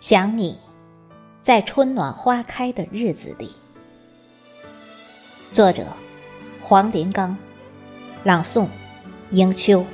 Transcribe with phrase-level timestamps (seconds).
[0.00, 0.56] 想你，
[1.42, 3.52] 在春暖花开的日子里。
[5.52, 5.84] 作者：
[6.62, 7.36] 黄连刚，
[8.24, 8.66] 朗诵：
[9.32, 9.84] 迎秋。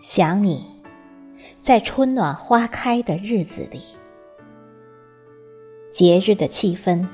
[0.00, 0.64] 想你，
[1.60, 3.82] 在春暖花开的日子里。
[5.96, 7.06] 节日的气氛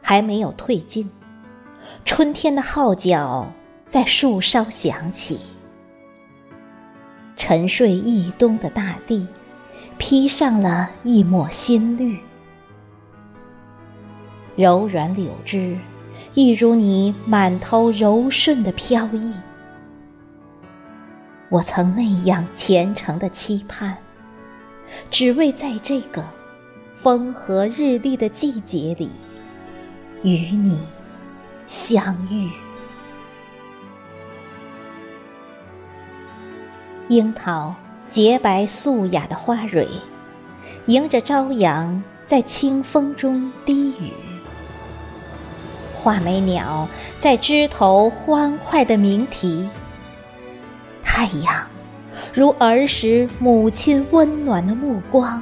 [0.00, 1.10] 还没有褪尽，
[2.04, 3.52] 春天的号角
[3.84, 5.40] 在树梢响起。
[7.34, 9.26] 沉睡一冬的大地，
[9.98, 12.16] 披上了一抹新绿。
[14.54, 15.76] 柔软柳枝，
[16.34, 19.36] 一如你满头柔顺的飘逸。
[21.48, 23.96] 我曾那样虔诚的期盼，
[25.10, 26.37] 只为在这个。
[27.00, 29.08] 风和日丽的季节里，
[30.24, 30.84] 与你
[31.64, 32.50] 相遇。
[37.06, 37.72] 樱桃
[38.08, 39.86] 洁白素雅的花蕊，
[40.86, 44.12] 迎着朝阳在清风中低语。
[45.94, 49.68] 画眉鸟在枝头欢快的鸣啼。
[51.00, 51.64] 太阳
[52.34, 55.40] 如儿时母亲温暖的目光。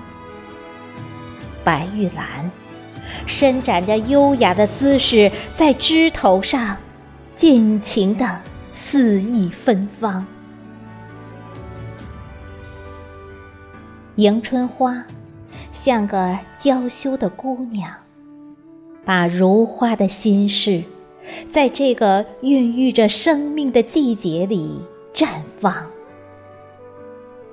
[1.67, 2.49] 白玉兰
[3.27, 6.77] 伸展着优雅的姿势，在枝头上
[7.35, 8.41] 尽情的
[8.73, 10.25] 肆意芬芳。
[14.15, 15.05] 迎春花
[15.73, 17.93] 像个娇羞的姑娘，
[19.05, 20.85] 把如花的心事，
[21.49, 24.81] 在这个孕育着生命的季节里
[25.13, 25.27] 绽
[25.61, 25.75] 放。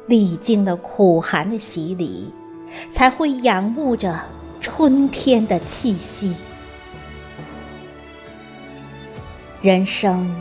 [0.05, 2.32] 历经了苦寒的洗礼。
[2.89, 4.20] 才会仰慕着
[4.61, 6.36] 春天的气息。
[9.61, 10.36] 人生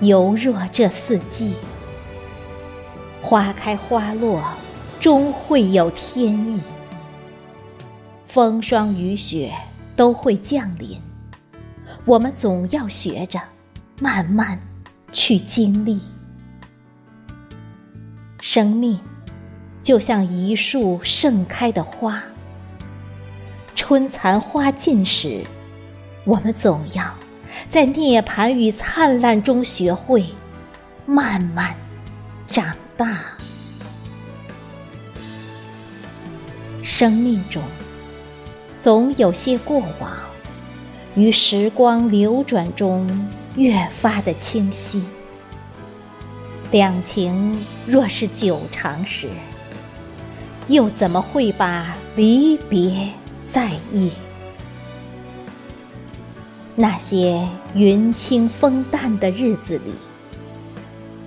[0.00, 1.54] 犹若这四季，
[3.22, 4.42] 花开花落，
[5.00, 6.60] 终会有天意。
[8.26, 9.52] 风霜雨雪
[9.96, 11.00] 都会降临，
[12.04, 13.40] 我们总要学着
[14.00, 14.60] 慢慢
[15.12, 16.00] 去经历
[18.40, 18.98] 生命。
[19.88, 22.22] 就像一束盛开的花，
[23.74, 25.42] 春残花尽时，
[26.24, 27.02] 我们总要
[27.70, 30.26] 在涅槃与灿烂中学会
[31.06, 31.74] 慢慢
[32.48, 33.18] 长大。
[36.82, 37.62] 生命中
[38.78, 40.12] 总有些过往，
[41.14, 43.08] 于时光流转中
[43.56, 45.02] 越发的清晰。
[46.72, 49.30] 两情若是久长时，
[50.68, 53.10] 又怎么会把离别
[53.46, 54.12] 在意？
[56.76, 59.94] 那些云轻风淡的日子里，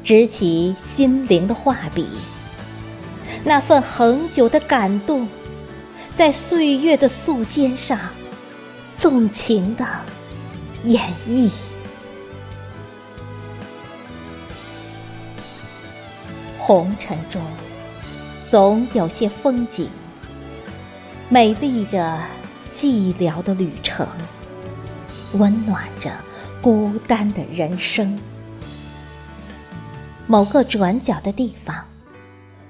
[0.04, 2.08] 执起心灵的画笔，
[3.44, 5.28] 那份恒久的感动，
[6.14, 8.00] 在岁月的素笺上
[8.94, 9.86] 纵情的
[10.84, 11.52] 演绎。
[16.60, 17.42] 红尘中。
[18.52, 19.90] 总有些风景，
[21.30, 22.20] 美丽着
[22.70, 24.06] 寂寥的旅程，
[25.36, 26.12] 温暖着
[26.62, 28.20] 孤单的人生。
[30.28, 31.86] 某个转角的地方，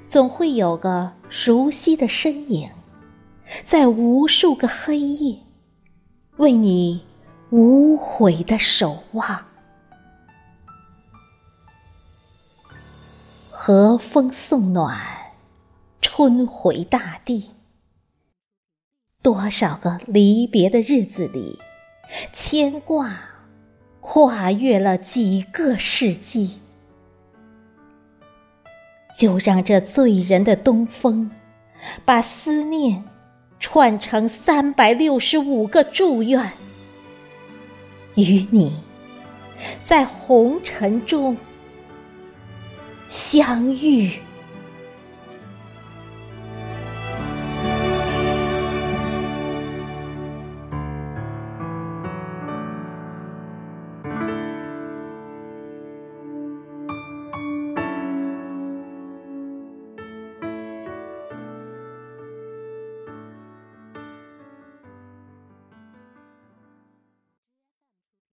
[0.06, 2.70] 总会有个熟悉的身影，
[3.64, 5.40] 在无数个黑夜，
[6.38, 7.04] 为你
[7.50, 9.46] 无悔的守望。
[13.50, 15.21] 和风送暖。
[16.24, 17.50] 春回大地，
[19.24, 21.58] 多少个离别的日子里，
[22.32, 23.20] 牵挂
[24.02, 26.60] 跨越了几个世纪。
[29.18, 31.32] 就让这醉人的东风，
[32.06, 33.04] 把思念
[33.60, 36.52] 串成三百六十五个祝愿，
[38.14, 38.84] 与你
[39.82, 41.36] 在红尘中
[43.10, 44.20] 相遇。